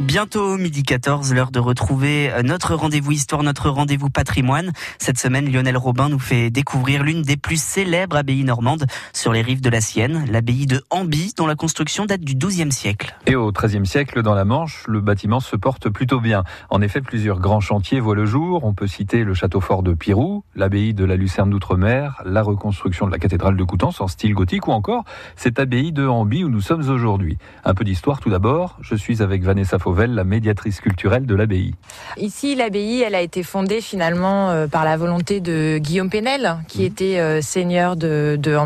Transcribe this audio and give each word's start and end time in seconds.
Bientôt 0.00 0.58
midi 0.58 0.82
14, 0.82 1.32
l'heure 1.32 1.50
de 1.50 1.58
retrouver 1.58 2.30
euh, 2.30 2.42
notre 2.42 2.74
rendez-vous 2.74 3.12
histoire, 3.12 3.42
notre 3.42 3.70
rendez-vous 3.70 4.10
patrimoine. 4.10 4.72
Cette 4.98 5.18
semaine, 5.18 5.50
Lionel 5.50 5.78
Robin 5.78 6.10
nous 6.10 6.18
fait 6.18 6.50
découvrir 6.50 7.02
l'une 7.02 7.22
des 7.22 7.38
plus 7.38 7.58
célèbres 7.58 8.16
abbayes 8.16 8.44
normandes 8.44 8.84
sur 9.14 9.32
les 9.32 9.40
rives 9.40 9.62
de 9.62 9.70
la 9.70 9.80
Sienne, 9.80 10.26
l'abbaye 10.30 10.66
de 10.66 10.82
Amby, 10.90 11.32
dont 11.38 11.46
la 11.46 11.54
construction 11.54 12.04
date 12.04 12.20
du 12.20 12.34
XIIe 12.34 12.70
siècle. 12.72 13.16
Et 13.26 13.36
au 13.36 13.50
XIIIe 13.52 13.86
siècle, 13.86 14.20
dans 14.20 14.34
la 14.34 14.44
Manche, 14.44 14.84
le 14.86 15.00
bâtiment 15.00 15.40
se 15.40 15.56
porte 15.56 15.88
plutôt 15.88 16.20
bien. 16.20 16.44
En 16.68 16.82
effet, 16.82 17.00
plusieurs 17.00 17.40
grands 17.40 17.60
chantiers 17.60 17.98
voient 17.98 18.14
le 18.14 18.26
jour. 18.26 18.64
On 18.64 18.74
peut 18.74 18.86
citer 18.86 19.24
le 19.24 19.32
château 19.32 19.62
fort 19.62 19.82
de 19.82 19.94
Pirou, 19.94 20.44
l'abbaye 20.54 20.92
de 20.92 21.06
la 21.06 21.16
Lucerne 21.16 21.48
d'Outre-mer, 21.48 22.20
la 22.26 22.42
reconstruction 22.42 23.06
de 23.06 23.12
la 23.12 23.18
cathédrale 23.18 23.56
de 23.56 23.64
Coutances 23.64 24.02
en 24.02 24.08
style 24.08 24.34
gothique 24.34 24.68
ou 24.68 24.72
encore 24.72 25.04
cette 25.36 25.58
abbaye 25.58 25.90
de 25.90 26.06
Amby 26.06 26.44
où 26.44 26.50
nous 26.50 26.60
sommes 26.60 26.86
aujourd'hui. 26.90 27.38
Un 27.64 27.72
peu 27.72 27.84
d'histoire 27.84 28.20
tout 28.20 28.28
d'abord. 28.28 28.76
Je 28.82 28.94
suis 28.94 29.22
avec 29.22 29.42
Vanessa 29.42 29.78
la 29.94 30.24
médiatrice 30.24 30.80
culturelle 30.80 31.26
de 31.26 31.34
l'abbaye. 31.34 31.74
Ici, 32.16 32.54
l'abbaye, 32.54 33.02
elle 33.02 33.14
a 33.14 33.20
été 33.20 33.42
fondée 33.42 33.80
finalement 33.80 34.50
euh, 34.50 34.66
par 34.66 34.84
la 34.84 34.96
volonté 34.96 35.40
de 35.40 35.78
Guillaume 35.78 36.10
Pénel, 36.10 36.56
qui 36.68 36.82
mmh. 36.82 36.86
était 36.86 37.18
euh, 37.18 37.40
seigneur 37.40 37.96
de, 37.96 38.36
de. 38.38 38.56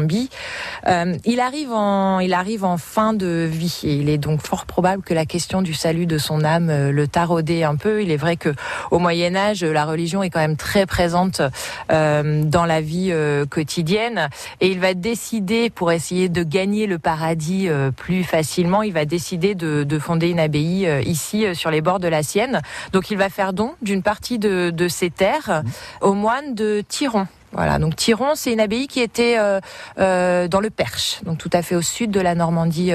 Euh, 0.86 1.16
il 1.24 1.40
arrive 1.40 1.72
en, 1.72 2.20
il 2.20 2.32
arrive 2.32 2.64
en 2.64 2.78
fin 2.78 3.12
de 3.12 3.46
vie 3.50 3.80
et 3.82 3.94
il 3.96 4.08
est 4.08 4.18
donc 4.18 4.40
fort 4.40 4.64
probable 4.64 5.02
que 5.02 5.12
la 5.12 5.26
question 5.26 5.62
du 5.62 5.74
salut 5.74 6.06
de 6.06 6.16
son 6.16 6.44
âme 6.44 6.90
le 6.90 7.08
taraudait 7.08 7.64
un 7.64 7.76
peu. 7.76 8.02
Il 8.02 8.10
est 8.10 8.16
vrai 8.16 8.36
que 8.36 8.54
au 8.90 8.98
Moyen 8.98 9.34
Âge, 9.34 9.64
la 9.64 9.84
religion 9.84 10.22
est 10.22 10.30
quand 10.30 10.40
même 10.40 10.56
très 10.56 10.86
présente 10.86 11.42
dans 11.88 12.64
la 12.66 12.80
vie 12.80 13.12
quotidienne 13.50 14.28
et 14.60 14.70
il 14.70 14.78
va 14.78 14.94
décider 14.94 15.70
pour 15.70 15.90
essayer 15.90 16.28
de 16.28 16.44
gagner 16.44 16.86
le 16.86 16.98
paradis 16.98 17.68
plus 17.96 18.22
facilement, 18.22 18.82
il 18.82 18.92
va 18.92 19.04
décider 19.04 19.54
de, 19.54 19.82
de 19.82 19.98
fonder 19.98 20.28
une 20.28 20.40
abbaye 20.40 20.86
ici 21.10 21.46
euh, 21.46 21.54
sur 21.54 21.70
les 21.70 21.80
bords 21.80 22.00
de 22.00 22.08
la 22.08 22.22
Sienne. 22.22 22.62
Donc 22.92 23.10
il 23.10 23.18
va 23.18 23.28
faire 23.28 23.52
don 23.52 23.74
d'une 23.82 24.02
partie 24.02 24.38
de, 24.38 24.88
ses 24.88 25.10
terres 25.10 25.62
mmh. 25.64 26.04
aux 26.04 26.14
moines 26.14 26.54
de 26.54 26.82
Tiron. 26.88 27.26
Voilà, 27.52 27.78
donc 27.78 27.96
Tiron, 27.96 28.34
c'est 28.36 28.52
une 28.52 28.60
abbaye 28.60 28.86
qui 28.86 29.00
était 29.00 29.36
euh, 29.38 29.60
euh, 29.98 30.46
dans 30.46 30.60
le 30.60 30.70
Perche, 30.70 31.20
donc 31.24 31.38
tout 31.38 31.50
à 31.52 31.62
fait 31.62 31.74
au 31.74 31.82
sud 31.82 32.12
de 32.12 32.20
la 32.20 32.36
Normandie 32.36 32.92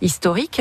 historique. 0.00 0.60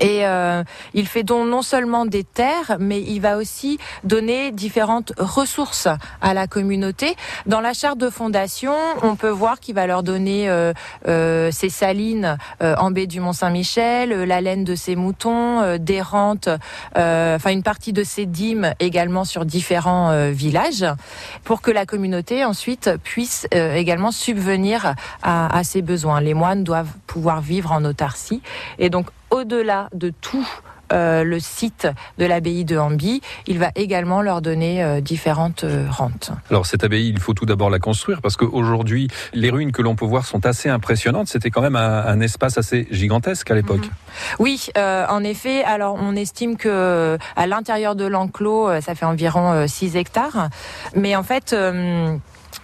Et 0.00 0.26
euh, 0.26 0.64
il 0.92 1.06
fait 1.06 1.22
donc 1.22 1.48
non 1.48 1.62
seulement 1.62 2.04
des 2.04 2.22
terres, 2.22 2.76
mais 2.78 3.00
il 3.00 3.20
va 3.20 3.38
aussi 3.38 3.78
donner 4.04 4.52
différentes 4.52 5.14
ressources 5.16 5.88
à 6.20 6.34
la 6.34 6.46
communauté. 6.46 7.16
Dans 7.46 7.60
la 7.60 7.72
charte 7.72 7.96
de 7.96 8.10
fondation, 8.10 8.74
on 9.02 9.16
peut 9.16 9.30
voir 9.30 9.60
qu'il 9.60 9.74
va 9.74 9.86
leur 9.86 10.02
donner 10.02 10.50
euh, 10.50 10.74
euh, 11.08 11.50
ses 11.50 11.70
salines 11.70 12.36
en 12.60 12.90
baie 12.90 13.06
du 13.06 13.20
Mont-Saint-Michel, 13.20 14.10
la 14.10 14.40
laine 14.40 14.64
de 14.64 14.74
ses 14.74 14.94
moutons, 14.94 15.78
des 15.78 16.02
rentes, 16.02 16.48
enfin 16.94 17.50
une 17.50 17.62
partie 17.62 17.92
de 17.92 18.04
ses 18.04 18.26
dîmes 18.26 18.74
également 18.80 19.24
sur 19.24 19.44
différents 19.44 20.30
villages, 20.30 20.84
pour 21.44 21.62
que 21.62 21.70
la 21.70 21.86
communauté 21.86 22.44
ensuite 22.44 22.90
puisse 23.02 23.46
également 23.52 24.10
subvenir 24.10 24.94
à, 25.22 25.56
à 25.56 25.64
ses 25.64 25.82
besoins. 25.82 26.20
Les 26.20 26.34
moines 26.34 26.64
doivent 26.64 26.92
pouvoir 27.06 27.40
vivre 27.40 27.72
en 27.72 27.84
autarcie, 27.84 28.42
et 28.78 28.90
donc 28.90 29.06
au-delà 29.30 29.88
de 29.92 30.12
tout 30.20 30.46
euh, 30.92 31.22
le 31.22 31.38
site 31.38 31.86
de 32.16 32.24
l'abbaye 32.24 32.64
de 32.64 32.78
Hamby, 32.78 33.20
il 33.46 33.58
va 33.58 33.70
également 33.74 34.22
leur 34.22 34.40
donner 34.40 34.82
euh, 34.82 35.00
différentes 35.02 35.64
euh, 35.64 35.86
rentes. 35.90 36.30
Alors 36.50 36.64
cette 36.64 36.82
abbaye, 36.82 37.08
il 37.08 37.20
faut 37.20 37.34
tout 37.34 37.44
d'abord 37.44 37.68
la 37.68 37.78
construire 37.78 38.22
parce 38.22 38.36
qu'aujourd'hui, 38.36 39.08
les 39.34 39.50
ruines 39.50 39.72
que 39.72 39.82
l'on 39.82 39.96
peut 39.96 40.06
voir 40.06 40.24
sont 40.24 40.46
assez 40.46 40.70
impressionnantes. 40.70 41.28
C'était 41.28 41.50
quand 41.50 41.60
même 41.60 41.76
un, 41.76 42.20
espace 42.20 42.58
assez 42.58 42.88
gigantesque 42.90 43.50
à 43.50 43.54
l'époque. 43.54 43.82
Mhm. 43.82 43.90
Oui, 44.38 44.70
en 44.76 45.22
effet. 45.22 45.62
Alors 45.62 45.96
on 46.00 46.16
estime 46.16 46.56
que 46.56 47.18
à 47.36 47.46
l'intérieur 47.46 47.94
de 47.94 48.06
l'enclos, 48.06 48.80
ça 48.80 48.94
fait 48.94 49.04
environ 49.04 49.66
6 49.68 49.96
hectares, 49.96 50.48
mais 50.94 51.14
en 51.14 51.22
fait 51.22 51.54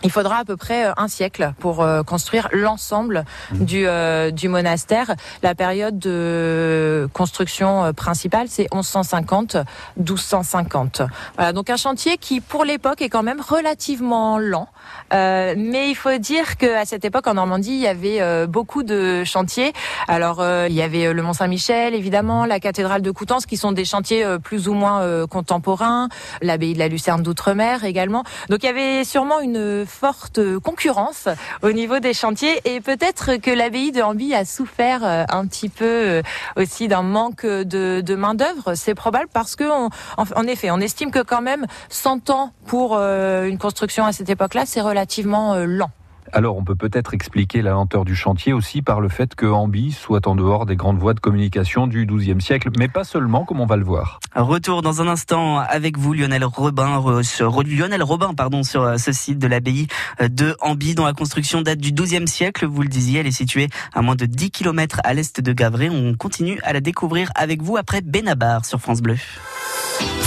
il 0.04 0.10
faudra 0.10 0.38
à 0.38 0.44
peu 0.44 0.56
près 0.56 0.86
euh, 0.86 0.92
un 0.96 1.08
siècle 1.08 1.52
pour 1.58 1.82
euh, 1.82 2.02
construire 2.02 2.48
l'ensemble 2.52 3.24
mmh. 3.52 3.64
du, 3.64 3.86
euh, 3.86 4.30
du 4.30 4.48
monastère. 4.48 5.14
La 5.42 5.54
période 5.54 5.98
de 5.98 7.08
construction 7.12 7.92
principale, 7.94 8.46
c'est 8.48 8.66
1150-1250. 8.66 11.06
Voilà, 11.36 11.52
donc 11.52 11.70
un 11.70 11.76
chantier 11.76 12.18
qui, 12.18 12.40
pour 12.40 12.64
l'époque, 12.64 13.02
est 13.02 13.08
quand 13.08 13.22
même 13.22 13.40
relativement 13.40 14.38
lent. 14.38 14.68
Euh, 15.12 15.54
mais 15.56 15.90
il 15.90 15.94
faut 15.94 16.16
dire 16.18 16.56
qu'à 16.56 16.84
cette 16.84 17.04
époque, 17.04 17.26
en 17.26 17.34
Normandie, 17.34 17.72
il 17.72 17.80
y 17.80 17.86
avait 17.86 18.46
beaucoup 18.46 18.82
de 18.82 19.24
chantiers. 19.24 19.72
Alors, 20.08 20.44
il 20.68 20.74
y 20.74 20.82
avait 20.82 21.12
le 21.12 21.22
Mont-Saint-Michel, 21.22 21.94
évidemment, 21.94 22.46
la 22.46 22.60
cathédrale 22.60 23.02
de 23.02 23.10
Coutances, 23.10 23.46
qui 23.46 23.56
sont 23.56 23.72
des 23.72 23.84
chantiers 23.84 24.24
plus 24.42 24.68
ou 24.68 24.74
moins 24.74 25.26
contemporains, 25.26 26.08
l'abbaye 26.42 26.74
de 26.74 26.78
la 26.78 26.88
Lucerne 26.88 27.22
d'Outre-mer 27.22 27.84
également. 27.84 28.24
Donc, 28.48 28.62
il 28.62 28.66
y 28.66 28.68
avait 28.68 29.04
sûrement 29.04 29.40
une 29.40 29.84
forte 29.94 30.40
concurrence 30.58 31.28
au 31.62 31.70
niveau 31.70 32.00
des 32.00 32.12
chantiers 32.12 32.60
et 32.64 32.80
peut-être 32.80 33.36
que 33.36 33.50
l'abbaye 33.50 33.92
de 33.92 34.02
Hamby 34.02 34.34
a 34.34 34.44
souffert 34.44 35.04
euh, 35.04 35.24
un 35.28 35.46
petit 35.46 35.68
peu 35.68 35.84
euh, 35.84 36.22
aussi 36.56 36.88
d'un 36.88 37.02
manque 37.02 37.46
de, 37.46 38.00
de 38.00 38.14
main 38.14 38.34
d'œuvre. 38.34 38.74
C'est 38.74 38.94
probable 38.94 39.28
parce 39.32 39.54
que, 39.56 39.64
en, 39.64 40.46
effet, 40.46 40.70
on 40.70 40.80
estime 40.80 41.10
que 41.10 41.22
quand 41.22 41.42
même 41.42 41.66
100 41.90 42.30
ans 42.30 42.52
pour 42.66 42.96
euh, 42.96 43.46
une 43.46 43.58
construction 43.58 44.04
à 44.04 44.12
cette 44.12 44.28
époque-là, 44.28 44.64
c'est 44.66 44.80
relativement 44.80 45.54
lent. 45.56 45.90
Alors, 46.36 46.56
on 46.56 46.64
peut 46.64 46.74
peut-être 46.74 47.14
expliquer 47.14 47.62
la 47.62 47.70
lenteur 47.70 48.04
du 48.04 48.16
chantier 48.16 48.52
aussi 48.52 48.82
par 48.82 49.00
le 49.00 49.08
fait 49.08 49.36
que 49.36 49.46
Ambi 49.46 49.92
soit 49.92 50.26
en 50.26 50.34
dehors 50.34 50.66
des 50.66 50.74
grandes 50.74 50.98
voies 50.98 51.14
de 51.14 51.20
communication 51.20 51.86
du 51.86 52.06
XIIe 52.06 52.40
siècle, 52.40 52.70
mais 52.76 52.88
pas 52.88 53.04
seulement, 53.04 53.44
comme 53.44 53.60
on 53.60 53.66
va 53.66 53.76
le 53.76 53.84
voir. 53.84 54.18
Retour 54.34 54.82
dans 54.82 55.00
un 55.00 55.06
instant 55.06 55.60
avec 55.60 55.96
vous, 55.96 56.12
Lionel 56.12 56.44
Robin, 56.44 57.22
sur, 57.22 57.62
Lionel 57.62 58.02
Robin, 58.02 58.34
pardon, 58.34 58.64
sur 58.64 58.82
euh, 58.82 58.96
ce 58.96 59.12
site 59.12 59.38
de 59.38 59.46
l'abbaye 59.46 59.86
euh, 60.20 60.26
de 60.26 60.56
Ambi, 60.60 60.96
dont 60.96 61.04
la 61.04 61.12
construction 61.12 61.62
date 61.62 61.78
du 61.78 61.92
XIIe 61.92 62.26
siècle. 62.26 62.66
Vous 62.66 62.82
le 62.82 62.88
disiez, 62.88 63.20
elle 63.20 63.28
est 63.28 63.30
située 63.30 63.68
à 63.92 64.02
moins 64.02 64.16
de 64.16 64.26
10 64.26 64.50
km 64.50 65.00
à 65.04 65.14
l'est 65.14 65.40
de 65.40 65.52
Gavray. 65.52 65.88
On 65.88 66.14
continue 66.14 66.58
à 66.64 66.72
la 66.72 66.80
découvrir 66.80 67.30
avec 67.36 67.62
vous 67.62 67.76
après 67.76 68.00
Benabar 68.00 68.64
sur 68.64 68.80
France 68.80 69.02
Bleu. 69.02 69.18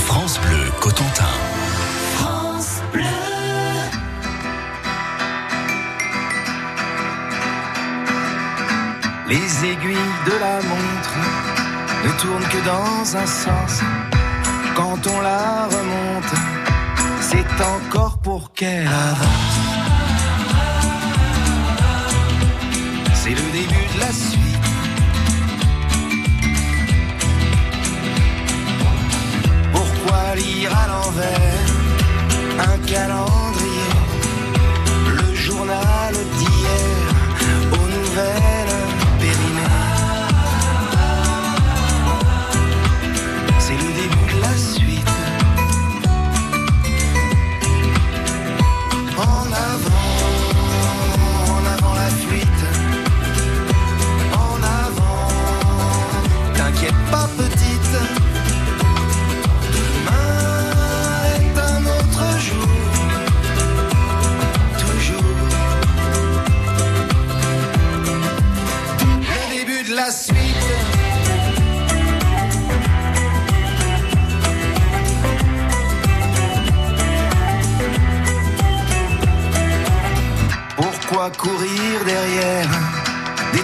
France 0.05 0.39
Bleu, 0.39 0.71
Cotentin. 0.79 1.66
Les 9.29 9.65
aiguilles 9.65 10.13
de 10.25 10.31
la 10.39 10.55
montre 10.61 11.15
ne 12.05 12.11
tournent 12.21 12.47
que 12.47 12.65
dans 12.65 13.17
un 13.17 13.25
sens. 13.25 13.81
Quand 14.73 15.05
on 15.05 15.21
la 15.21 15.65
remonte, 15.65 16.33
c'est 17.19 17.61
encore 17.61 18.19
pour 18.19 18.53
qu'elle 18.53 18.87
avance. 18.87 19.57
C'est 23.15 23.31
le 23.31 23.51
début 23.51 23.87
de 23.95 23.99
la 23.99 24.11
suite. 24.13 24.67
Pourquoi 29.73 30.35
lire 30.35 30.71
à 30.77 30.87
l'envers 30.87 31.57
un 32.59 32.77
calendrier, 32.87 33.46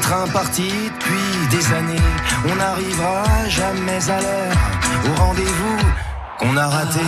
des 0.03 0.09
trains 0.09 0.27
partis 0.27 0.91
depuis 0.99 1.57
des 1.57 1.73
années. 1.73 2.01
On 2.45 2.55
n'arrivera 2.55 3.23
jamais 3.47 4.09
à 4.09 4.21
l'heure 4.21 4.55
au 5.05 5.21
rendez-vous 5.21 5.77
qu'on 6.39 6.57
a 6.57 6.67
raté. 6.67 6.99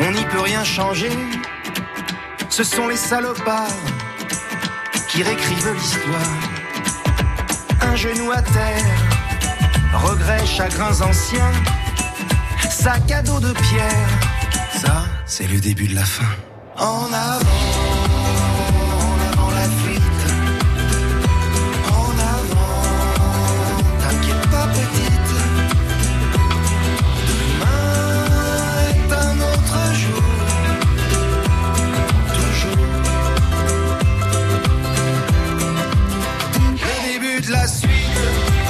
On 0.00 0.10
n'y 0.10 0.24
peut 0.24 0.40
rien 0.40 0.62
changer. 0.64 1.10
Ce 2.50 2.64
sont 2.64 2.88
les 2.88 2.96
salopards 2.96 3.68
qui 5.08 5.22
réécrivent 5.22 5.74
l'histoire. 5.74 6.34
Un 7.80 7.96
genou 7.96 8.30
à 8.32 8.42
terre, 8.42 8.84
regrets, 9.94 10.46
chagrins 10.46 11.00
anciens, 11.00 11.52
sac 12.68 13.10
à 13.10 13.22
dos 13.22 13.40
de 13.40 13.52
pierre. 13.52 14.08
Ça, 14.80 15.04
c'est 15.24 15.46
le 15.46 15.60
début 15.60 15.88
de 15.88 15.94
la 15.94 16.04
fin. 16.04 16.32
En 16.78 17.06
avant, 17.12 17.85
la 38.22 38.32
suite. 38.32 38.65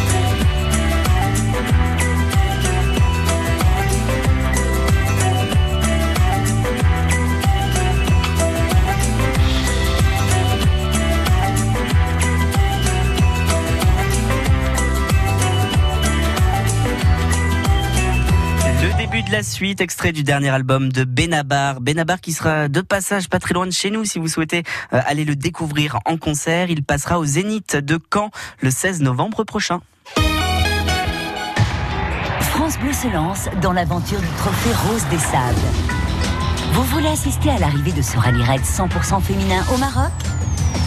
Début 18.97 19.23
de 19.23 19.31
la 19.31 19.43
suite, 19.43 19.81
extrait 19.83 20.13
du 20.13 20.23
dernier 20.23 20.49
album 20.49 20.91
de 20.91 21.05
Benabar. 21.05 21.81
Benabar 21.81 22.21
qui 22.21 22.33
sera 22.33 22.69
de 22.69 22.81
passage 22.81 23.29
pas 23.29 23.39
très 23.39 23.53
loin 23.53 23.67
de 23.67 23.71
chez 23.71 23.91
nous 23.91 24.05
si 24.05 24.19
vous 24.19 24.29
souhaitez 24.29 24.63
euh, 24.93 25.01
aller 25.07 25.25
le 25.25 25.37
découvrir 25.37 25.99
en 26.07 26.17
concert. 26.17 26.71
Il 26.71 26.83
passera 26.83 27.19
au 27.19 27.27
Zénith 27.27 27.77
de 27.77 27.99
Caen 28.13 28.31
le 28.61 28.71
16 28.71 29.03
novembre 29.03 29.45
prochain. 29.45 29.81
France 32.41 32.79
Bleu 32.79 32.93
se 32.93 33.13
lance 33.13 33.49
dans 33.61 33.73
l'aventure 33.73 34.21
du 34.21 34.29
trophée 34.39 34.73
Rose 34.89 35.05
des 35.11 35.19
Sables. 35.19 35.55
Vous 36.73 36.85
voulez 36.85 37.09
assister 37.09 37.51
à 37.51 37.59
l'arrivée 37.59 37.93
de 37.93 38.03
ce 38.03 38.17
rallye 38.17 38.43
raid 38.43 38.63
100% 38.63 39.21
féminin 39.21 39.63
au 39.75 39.77
Maroc? 39.77 40.13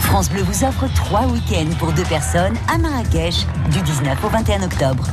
France 0.02 0.30
Bleu 0.30 0.42
vous 0.42 0.64
offre 0.64 0.92
trois 0.94 1.26
week-ends 1.28 1.76
pour 1.78 1.92
deux 1.92 2.04
personnes 2.04 2.56
à 2.72 2.76
Marrakech 2.78 3.46
du 3.70 3.80
19 3.82 4.24
au 4.24 4.28
21 4.28 4.64
octobre. 4.64 5.06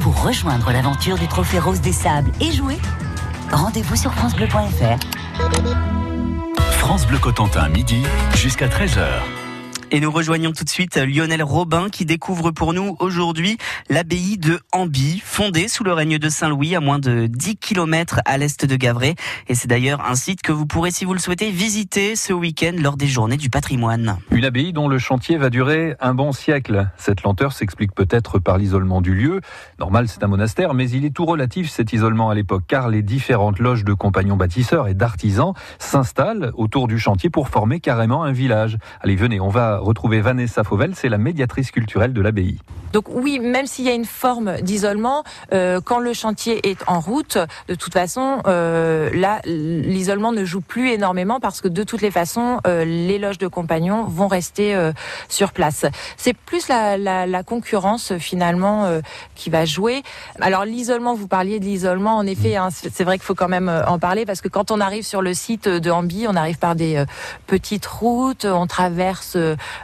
Pour 0.00 0.22
rejoindre 0.22 0.72
l'aventure 0.72 1.16
du 1.18 1.28
trophée 1.28 1.58
Rose 1.58 1.80
des 1.80 1.92
Sables 1.92 2.30
et 2.40 2.50
jouer, 2.50 2.78
rendez-vous 3.52 3.96
sur 3.96 4.12
francebleu.fr. 4.14 4.98
France 6.72 7.06
Bleu 7.06 7.18
Cotentin, 7.18 7.68
midi 7.68 8.02
jusqu'à 8.34 8.68
13h. 8.68 9.41
Et 9.94 10.00
nous 10.00 10.10
rejoignons 10.10 10.52
tout 10.52 10.64
de 10.64 10.70
suite 10.70 10.96
Lionel 10.96 11.42
Robin 11.42 11.90
qui 11.90 12.06
découvre 12.06 12.50
pour 12.50 12.72
nous 12.72 12.96
aujourd'hui 12.98 13.58
l'abbaye 13.90 14.38
de 14.38 14.58
Amby, 14.72 15.20
fondée 15.22 15.68
sous 15.68 15.84
le 15.84 15.92
règne 15.92 16.16
de 16.16 16.30
Saint-Louis 16.30 16.74
à 16.74 16.80
moins 16.80 16.98
de 16.98 17.26
10 17.26 17.56
km 17.56 18.20
à 18.24 18.38
l'est 18.38 18.64
de 18.64 18.76
Gavray. 18.76 19.14
Et 19.48 19.54
c'est 19.54 19.68
d'ailleurs 19.68 20.02
un 20.08 20.14
site 20.14 20.40
que 20.40 20.50
vous 20.50 20.64
pourrez, 20.64 20.92
si 20.92 21.04
vous 21.04 21.12
le 21.12 21.18
souhaitez, 21.18 21.50
visiter 21.50 22.16
ce 22.16 22.32
week-end 22.32 22.72
lors 22.78 22.96
des 22.96 23.06
journées 23.06 23.36
du 23.36 23.50
patrimoine. 23.50 24.16
Une 24.30 24.46
abbaye 24.46 24.72
dont 24.72 24.88
le 24.88 24.98
chantier 24.98 25.36
va 25.36 25.50
durer 25.50 25.94
un 26.00 26.14
bon 26.14 26.32
siècle. 26.32 26.88
Cette 26.96 27.22
lenteur 27.22 27.52
s'explique 27.52 27.94
peut-être 27.94 28.38
par 28.38 28.56
l'isolement 28.56 29.02
du 29.02 29.14
lieu. 29.14 29.42
Normal, 29.78 30.08
c'est 30.08 30.24
un 30.24 30.28
monastère, 30.28 30.72
mais 30.72 30.88
il 30.88 31.04
est 31.04 31.14
tout 31.14 31.26
relatif 31.26 31.68
cet 31.68 31.92
isolement 31.92 32.30
à 32.30 32.34
l'époque, 32.34 32.62
car 32.66 32.88
les 32.88 33.02
différentes 33.02 33.58
loges 33.58 33.84
de 33.84 33.92
compagnons 33.92 34.38
bâtisseurs 34.38 34.88
et 34.88 34.94
d'artisans 34.94 35.52
s'installent 35.78 36.50
autour 36.54 36.88
du 36.88 36.98
chantier 36.98 37.28
pour 37.28 37.50
former 37.50 37.78
carrément 37.78 38.24
un 38.24 38.32
village. 38.32 38.78
Allez, 39.02 39.16
venez, 39.16 39.38
on 39.38 39.50
va 39.50 39.81
retrouver 39.82 40.20
Vanessa 40.20 40.64
Fauvel, 40.64 40.94
c'est 40.94 41.08
la 41.08 41.18
médiatrice 41.18 41.70
culturelle 41.70 42.12
de 42.12 42.20
l'abbaye. 42.20 42.58
Donc 42.92 43.06
oui, 43.08 43.38
même 43.38 43.66
s'il 43.66 43.86
y 43.86 43.88
a 43.88 43.94
une 43.94 44.04
forme 44.04 44.60
d'isolement, 44.60 45.24
euh, 45.52 45.80
quand 45.82 45.98
le 45.98 46.12
chantier 46.12 46.68
est 46.68 46.78
en 46.86 47.00
route, 47.00 47.38
de 47.68 47.74
toute 47.74 47.92
façon, 47.92 48.42
euh, 48.46 49.10
là, 49.14 49.40
l'isolement 49.46 50.32
ne 50.32 50.44
joue 50.44 50.60
plus 50.60 50.90
énormément 50.90 51.40
parce 51.40 51.60
que 51.60 51.68
de 51.68 51.82
toutes 51.84 52.02
les 52.02 52.10
façons, 52.10 52.58
euh, 52.66 52.84
les 52.84 53.18
loges 53.18 53.38
de 53.38 53.48
compagnons 53.48 54.04
vont 54.04 54.28
rester 54.28 54.52
sur 55.28 55.52
place. 55.52 55.86
C'est 56.16 56.34
plus 56.34 56.68
la, 56.68 57.42
concurrence 57.42 58.16
finalement 58.18 58.88
qui 59.34 59.50
va 59.50 59.64
jouer. 59.64 60.02
Alors 60.40 60.64
l'isolement, 60.64 61.14
vous 61.14 61.26
parliez 61.26 61.58
de 61.58 61.64
l'isolement, 61.64 62.16
en 62.16 62.26
effet, 62.26 62.56
hein, 62.56 62.68
c'est 62.70 63.04
vrai 63.04 63.18
qu'il 63.18 63.24
faut 63.24 63.34
quand 63.34 63.48
même 63.48 63.70
en 63.86 63.98
parler 63.98 64.24
parce 64.24 64.40
que 64.40 64.48
quand 64.48 64.70
on 64.70 64.80
arrive 64.80 65.04
sur 65.04 65.22
le 65.22 65.34
site 65.34 65.68
de 65.68 65.90
Ambi, 65.90 66.26
on 66.28 66.36
arrive 66.36 66.58
par 66.58 66.74
des 66.74 67.02
petites 67.46 67.86
routes, 67.86 68.44
on 68.44 68.66
traverse 68.66 69.36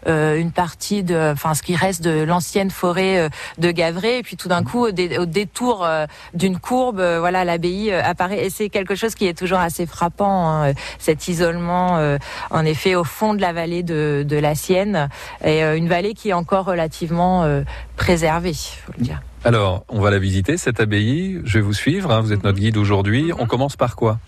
une 0.07 0.53
partie 0.53 1.03
de, 1.03 1.33
enfin 1.33 1.55
ce 1.55 1.63
qui 1.63 1.77
reste 1.77 2.03
de 2.03 2.23
l'ancienne 2.23 2.71
forêt 2.71 3.19
euh, 3.19 3.29
de 3.59 3.71
Gavray, 3.71 4.19
et 4.19 4.23
puis 4.23 4.37
tout 4.37 4.49
d'un 4.49 4.63
coup, 4.63 4.87
au, 4.87 4.91
dé- 4.91 5.19
au 5.19 5.27
détour 5.27 5.85
euh, 5.85 6.07
d'une 6.35 6.59
courbe, 6.59 7.01
euh, 7.01 7.19
voilà, 7.21 7.45
l'abbaye 7.45 7.91
euh, 7.91 8.03
apparaît, 8.03 8.45
et 8.45 8.51
c'est 8.51 8.69
quelque 8.69 8.95
chose 8.95 9.15
qui 9.15 9.27
est 9.27 9.37
toujours 9.37 9.59
assez 9.59 9.87
frappant, 9.87 10.51
hein, 10.51 10.73
cet 10.99 11.29
isolement, 11.29 11.99
euh, 11.99 12.19
en 12.51 12.65
effet, 12.65 12.95
au 12.95 13.05
fond 13.05 13.35
de 13.35 13.41
la 13.41 13.53
vallée 13.53 13.83
de, 13.83 14.25
de 14.27 14.37
la 14.37 14.55
Sienne, 14.55 15.09
et 15.45 15.63
euh, 15.63 15.77
une 15.77 15.89
vallée 15.89 16.15
qui 16.15 16.31
est 16.31 16.35
encore 16.35 16.65
relativement 16.65 17.45
euh, 17.45 17.63
préservée, 17.97 18.55
faut 18.55 18.93
le 18.99 19.05
dire. 19.05 19.21
Alors, 19.45 19.85
on 19.89 20.01
va 20.01 20.11
la 20.11 20.19
visiter, 20.19 20.57
cette 20.57 20.81
abbaye. 20.81 21.41
Je 21.45 21.59
vais 21.59 21.61
vous 21.65 21.73
suivre, 21.73 22.11
hein, 22.11 22.21
vous 22.21 22.33
êtes 22.33 22.43
notre 22.43 22.59
guide 22.59 22.77
aujourd'hui. 22.77 23.31
On 23.39 23.47
commence 23.47 23.77
par 23.77 23.95
quoi? 23.95 24.19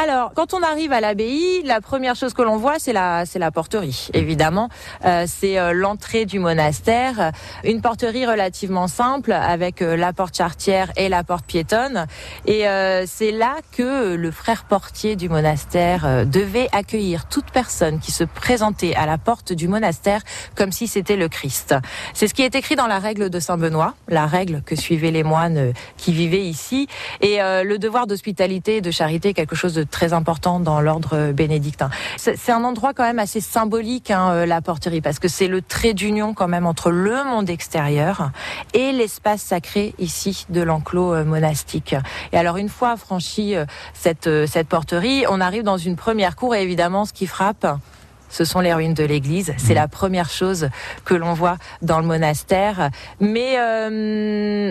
Alors, 0.00 0.32
quand 0.34 0.54
on 0.54 0.62
arrive 0.62 0.92
à 0.92 1.00
l'abbaye, 1.00 1.62
la 1.64 1.80
première 1.80 2.16
chose 2.16 2.34
que 2.34 2.42
l'on 2.42 2.56
voit, 2.56 2.78
c'est 2.78 2.92
la, 2.92 3.26
c'est 3.26 3.38
la 3.38 3.50
porterie, 3.50 4.08
évidemment. 4.14 4.68
Euh, 5.04 5.26
c'est 5.26 5.58
euh, 5.58 5.72
l'entrée 5.72 6.24
du 6.24 6.38
monastère, 6.38 7.32
une 7.64 7.80
porterie 7.80 8.26
relativement 8.26 8.88
simple 8.88 9.32
avec 9.32 9.82
euh, 9.82 9.96
la 9.96 10.12
porte 10.12 10.36
chartière 10.36 10.92
et 10.96 11.08
la 11.08 11.24
porte 11.24 11.44
piétonne. 11.44 12.06
Et 12.46 12.68
euh, 12.68 13.04
c'est 13.06 13.32
là 13.32 13.56
que 13.72 14.14
le 14.14 14.30
frère 14.30 14.64
portier 14.64 15.16
du 15.16 15.28
monastère 15.28 16.26
devait 16.26 16.68
accueillir 16.72 17.28
toute 17.28 17.50
personne 17.50 17.98
qui 17.98 18.12
se 18.12 18.24
présentait 18.24 18.94
à 18.94 19.06
la 19.06 19.18
porte 19.18 19.52
du 19.52 19.68
monastère 19.68 20.22
comme 20.54 20.72
si 20.72 20.86
c'était 20.86 21.16
le 21.16 21.28
Christ. 21.28 21.74
C'est 22.14 22.28
ce 22.28 22.34
qui 22.34 22.42
est 22.42 22.54
écrit 22.54 22.76
dans 22.76 22.86
la 22.86 22.98
règle 22.98 23.30
de 23.30 23.40
Saint 23.40 23.58
Benoît, 23.58 23.94
la 24.08 24.26
règle 24.26 24.62
que 24.62 24.76
suivaient 24.76 25.10
les 25.10 25.22
moines 25.22 25.72
qui 25.96 26.12
vivaient 26.12 26.44
ici. 26.44 26.88
Et 27.20 27.38
le 27.38 27.76
devoir 27.76 28.06
d'hospitalité 28.06 28.76
et 28.76 28.80
de 28.80 28.90
charité 28.90 29.30
est 29.30 29.34
quelque 29.34 29.56
chose 29.56 29.71
très 29.80 30.12
important 30.12 30.60
dans 30.60 30.80
l'ordre 30.80 31.32
bénédictin. 31.32 31.90
C'est 32.16 32.52
un 32.52 32.64
endroit 32.64 32.94
quand 32.94 33.04
même 33.04 33.18
assez 33.18 33.40
symbolique, 33.40 34.10
hein, 34.10 34.30
euh, 34.32 34.46
la 34.46 34.60
porterie, 34.60 35.00
parce 35.00 35.18
que 35.18 35.28
c'est 35.28 35.48
le 35.48 35.62
trait 35.62 35.94
d'union 35.94 36.34
quand 36.34 36.48
même 36.48 36.66
entre 36.66 36.90
le 36.90 37.24
monde 37.24 37.50
extérieur 37.50 38.30
et 38.74 38.92
l'espace 38.92 39.42
sacré 39.42 39.94
ici 39.98 40.46
de 40.48 40.62
l'enclos 40.62 41.14
euh, 41.14 41.24
monastique. 41.24 41.94
Et 42.32 42.38
alors 42.38 42.56
une 42.56 42.68
fois 42.68 42.96
franchi 42.96 43.56
euh, 43.56 43.64
cette, 43.94 44.28
cette 44.46 44.68
porterie, 44.68 45.24
on 45.28 45.40
arrive 45.40 45.62
dans 45.62 45.76
une 45.78 45.96
première 45.96 46.36
cour 46.36 46.54
et 46.54 46.62
évidemment 46.62 47.04
ce 47.04 47.12
qui 47.12 47.26
frappe, 47.26 47.66
ce 48.28 48.44
sont 48.44 48.60
les 48.60 48.72
ruines 48.72 48.94
de 48.94 49.04
l'église. 49.04 49.52
C'est 49.58 49.74
la 49.74 49.88
première 49.88 50.30
chose 50.30 50.70
que 51.04 51.14
l'on 51.14 51.34
voit 51.34 51.58
dans 51.82 52.00
le 52.00 52.06
monastère. 52.06 52.88
Mais 53.20 53.58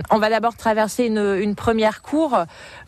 on 0.10 0.18
va 0.18 0.30
d'abord 0.32 0.58
traverser 0.58 1.06
une, 1.06 1.38
une 1.40 1.54
première 1.54 2.02
cour 2.02 2.46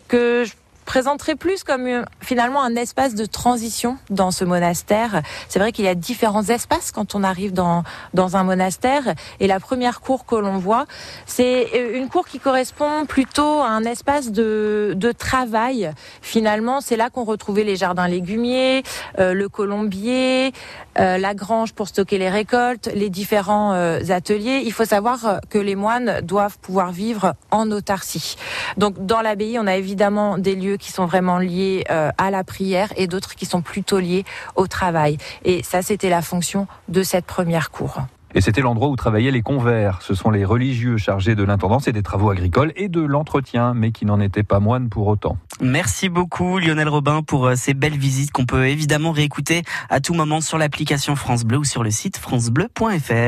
que 0.07 0.43
je 0.45 0.53
présenterai 0.83 1.35
plus 1.35 1.63
comme 1.63 1.87
euh, 1.87 2.03
finalement 2.21 2.63
un 2.63 2.75
espace 2.75 3.15
de 3.15 3.25
transition 3.25 3.97
dans 4.09 4.31
ce 4.31 4.45
monastère. 4.45 5.21
C'est 5.49 5.59
vrai 5.59 5.71
qu'il 5.71 5.85
y 5.85 5.87
a 5.87 5.95
différents 5.95 6.43
espaces 6.43 6.91
quand 6.91 7.15
on 7.15 7.23
arrive 7.23 7.53
dans, 7.53 7.83
dans 8.13 8.37
un 8.37 8.43
monastère. 8.43 9.13
Et 9.39 9.47
la 9.47 9.59
première 9.59 10.01
cour 10.01 10.25
que 10.25 10.35
l'on 10.35 10.57
voit, 10.57 10.85
c'est 11.25 11.69
euh, 11.73 11.97
une 11.97 12.09
cour 12.09 12.27
qui 12.27 12.39
correspond 12.39 13.05
plutôt 13.05 13.61
à 13.61 13.67
un 13.67 13.83
espace 13.83 14.31
de, 14.31 14.93
de 14.95 15.11
travail. 15.11 15.91
Finalement, 16.21 16.81
c'est 16.81 16.97
là 16.97 17.09
qu'on 17.09 17.23
retrouvait 17.23 17.63
les 17.63 17.75
jardins 17.75 18.07
légumiers, 18.07 18.83
euh, 19.19 19.33
le 19.33 19.49
colombier, 19.49 20.53
la 20.95 21.33
grange 21.33 21.73
pour 21.73 21.87
stocker 21.87 22.19
les 22.19 22.29
récoltes, 22.29 22.87
les 22.93 23.09
différents 23.09 23.71
ateliers. 23.71 24.61
Il 24.63 24.71
faut 24.71 24.85
savoir 24.85 25.39
que 25.49 25.57
les 25.57 25.75
moines 25.75 26.21
doivent 26.21 26.59
pouvoir 26.59 26.91
vivre 26.91 27.33
en 27.49 27.71
autarcie. 27.71 28.35
Donc 28.77 29.03
dans 29.03 29.21
l'abbaye, 29.21 29.57
on 29.57 29.65
a 29.65 29.75
évidemment 29.75 30.37
des 30.37 30.55
lieux 30.55 30.72
qui 30.77 30.91
sont 30.91 31.05
vraiment 31.05 31.37
liés 31.37 31.83
euh, 31.89 32.11
à 32.17 32.31
la 32.31 32.43
prière 32.43 32.91
et 32.97 33.07
d'autres 33.07 33.35
qui 33.35 33.45
sont 33.45 33.61
plutôt 33.61 33.99
liés 33.99 34.25
au 34.55 34.67
travail. 34.67 35.17
Et 35.45 35.63
ça, 35.63 35.81
c'était 35.81 36.09
la 36.09 36.21
fonction 36.21 36.67
de 36.87 37.03
cette 37.03 37.25
première 37.25 37.71
cour. 37.71 38.01
Et 38.35 38.41
c'était 38.41 38.61
l'endroit 38.61 38.87
où 38.87 38.95
travaillaient 38.95 39.31
les 39.31 39.43
convers. 39.43 40.01
Ce 40.01 40.15
sont 40.15 40.31
les 40.31 40.43
religieux 40.43 40.97
chargés 40.97 41.35
de 41.35 41.43
l'intendance 41.43 41.87
et 41.87 41.91
des 41.91 42.01
travaux 42.01 42.31
agricoles 42.31 42.73
et 42.75 42.89
de 42.89 43.01
l'entretien, 43.01 43.73
mais 43.75 43.91
qui 43.91 44.05
n'en 44.05 44.19
étaient 44.19 44.43
pas 44.43 44.59
moines 44.59 44.89
pour 44.89 45.07
autant. 45.07 45.37
Merci 45.61 46.09
beaucoup 46.09 46.57
Lionel 46.57 46.89
Robin 46.89 47.21
pour 47.21 47.45
euh, 47.45 47.55
ces 47.55 47.75
belles 47.75 47.97
visites 47.97 48.31
qu'on 48.31 48.45
peut 48.45 48.67
évidemment 48.67 49.11
réécouter 49.11 49.61
à 49.89 49.99
tout 49.99 50.15
moment 50.15 50.41
sur 50.41 50.57
l'application 50.57 51.15
France 51.15 51.43
Bleu 51.43 51.59
ou 51.59 51.63
sur 51.63 51.83
le 51.83 51.91
site 51.91 52.17
francebleu.fr. 52.17 53.23